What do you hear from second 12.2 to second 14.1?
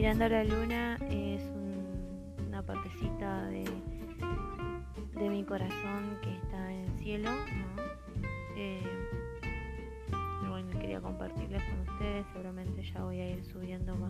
seguramente ya voy a ir subiendo más